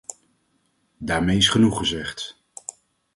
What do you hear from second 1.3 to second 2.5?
is genoeg gezegd...